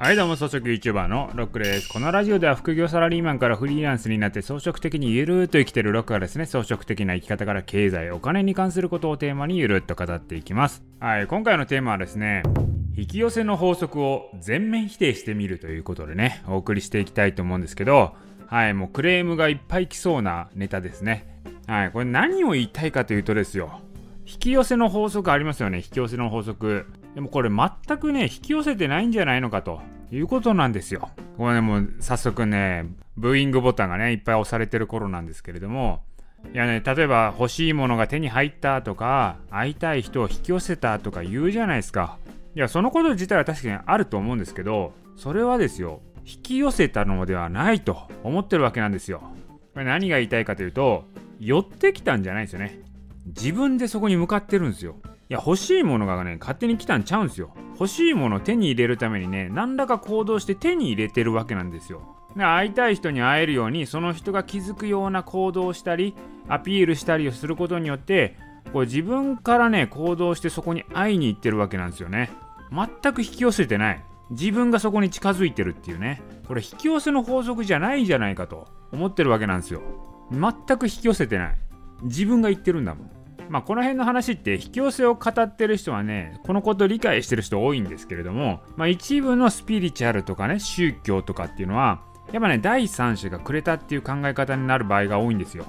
[0.00, 1.90] はいどうも装飾 YouTuber のロックです。
[1.90, 10.82] このラジオでは副業サラリーマンからフリーランスになって装飾的にゆるーっと生きてるロックがですね装飾的な生き方から経済お金に関することをテーマにゆるっと語っていきます。
[11.00, 12.42] はい今回のテーマはですね
[12.96, 18.14] 引き寄せの法則を全面否定してみるということでねお送りしていきたいと思うんですけど
[18.46, 21.42] はいもうクレームがいっぱい来そうなネタですね。
[21.66, 23.82] はいこれ何を言いたいかというとですよ
[24.24, 26.86] 引き寄せの法則ありますよね引き寄せの法則。
[27.14, 29.80] でもこれ全くね引き寄せてないんじゃないのかと。
[30.12, 31.08] いうことなんですよ。
[31.36, 36.02] これねもう早速ねブーイングボタンがねいっぱい押されてる頃なんですけれども。
[36.54, 42.18] いやね例えば欲しいものが手に入ったとか会いたい人を引き寄せたとか言うじゃないですか。
[42.56, 49.22] いやそのこと自体は確かにあると思うんですけどそれはですよ引き寄せたのではないと思ってるわけなんですよ。
[49.74, 51.04] これ何が言いたいかというと
[51.38, 52.80] 寄ってきたんじゃないですよね。
[53.26, 54.96] 自分でそこに向かってるんですよ。
[55.30, 57.54] いや欲しいものがね勝手に来たんちゃうんすよ。
[57.74, 62.02] 欲しいものを手に入れるためにね何らか行動して手に入れてるわけなんですよ。
[62.36, 66.16] で会いたい人に会えるようにその人が気づくような行動をしたり
[66.48, 68.36] アピールしたりをすることによって
[68.72, 72.30] これ自分からね行動してそこに会いに行ってるわけなんですよね。
[72.72, 74.04] 全く引き寄せてない。
[74.30, 76.22] 自分がそこに近づいてるっていうね。
[76.48, 79.80] これ引き寄せの法則じゃないじゃないかと思ってるわけなんですよ。
[80.32, 81.58] 全く引き寄せてない。
[82.02, 83.19] 自分が言ってるんだもん。
[83.50, 92.00] まあこの辺の話って引き寄せを語ってる人はねこのこと理解してる人多いんですけれども、まあ、一部のスピリチュアルとかね宗教とかっていうのは
[92.32, 95.66] やっぱね第三者がくれたっていう考え方になる場合が多いんですよ。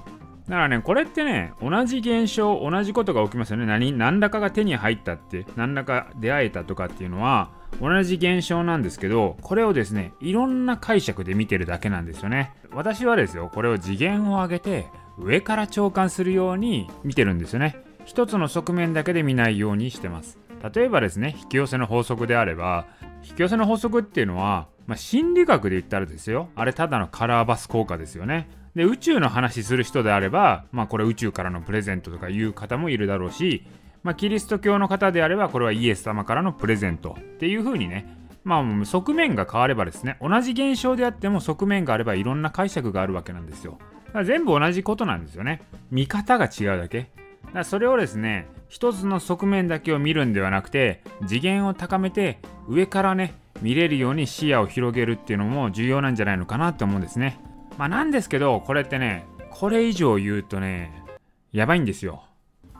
[0.48, 3.66] だからねこれってね同じ現象同じことが起きますよね。
[3.66, 12.52] 何何らかが手に入ったって何らか出会えたとかっていうのは同じ現象なんですけどこれをですねいろんな解釈で見てるだけなんですよね。
[12.72, 14.86] 私はですよこれを次元を上げて
[15.18, 17.76] 上から長官するように見てるんですよね。
[18.04, 20.38] 一つの側面だけで見ないようにしてます。
[20.74, 22.86] 例えばですね引き寄せの法則であれば
[23.24, 26.48] 引き寄せの法則っていうのは、まあ、心理学で言ったらですよ。
[26.54, 28.48] あれただのカラーバス効果ですよね。
[28.74, 33.66] で宇宙の話する人であれば、まあ、これ宇宙からのプレゼントとかいう方もいるだろうし、
[34.02, 43.78] まあ、キリスト教の方であればこれはイエス様からのプレゼントっていう風にねまあ側面が変わればですね同じ現象であっても側面があればいろんな解釈があるわけなんですよ。
[44.24, 45.62] 全部同じことなんですよね。
[45.90, 47.10] 見方が違うだけ。
[47.52, 57.38] だそれをですね一つの側面だけを見るんではなくて次元を高めて上からね見れるように視野を広げるっていうのも重要なんじゃないのかなって思うんですね。
[57.78, 61.04] まあなんですけどこれってねこれ以上言うとね
[61.52, 62.24] やばいんですよ。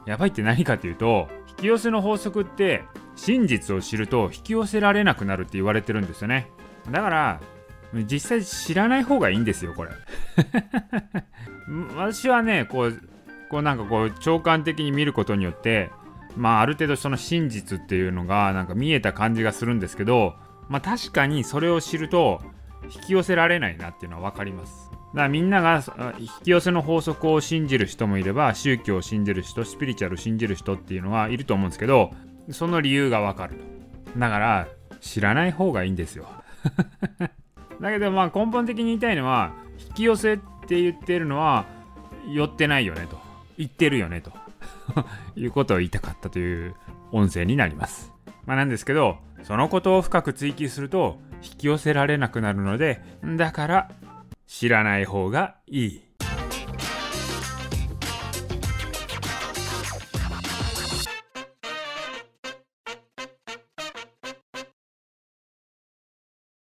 [0.07, 2.83] やばいって何かっていうと引き寄せの法則って
[3.15, 6.49] 真実を知ると引き寄せられなくなるって言われてるんですよね。
[6.91, 7.41] だから
[8.11, 9.91] 実際知らない方がいいんですよこれ。
[11.97, 13.01] 私はねこう
[13.51, 15.91] こうなんかこう長官的に見ることによって
[16.37, 20.35] まあある程度その真実っていうのがなんか見えた感じがするんですけど
[20.69, 22.41] まあ確かにそれを知ると
[22.85, 24.91] 引き寄せられないなっていうのは分かります。
[24.91, 25.83] だからみんなが
[26.19, 32.11] 引き寄せの法則を信じる人もいれば宗教を信じる人スピリチュアルを信じる人っていうのはいると思うんですけど
[32.51, 34.19] その理由が分かると。
[34.19, 34.69] だから
[35.01, 36.27] 知らない方がいいんですよ。
[37.83, 39.53] だけどまあ根本的に言いたいのは
[39.89, 40.39] 引き寄せっ
[40.69, 41.67] て言ってるのは
[42.33, 43.19] 寄ってないよねと
[43.59, 44.33] 言ってるよねと
[45.35, 46.77] いうことを言いたかったという
[47.11, 48.13] 音声になります。
[48.47, 53.01] まあ、なんですけどそのことを深く追求すると引き寄せられなくなるので
[53.37, 53.91] だから
[54.47, 56.12] 知らない方がいい。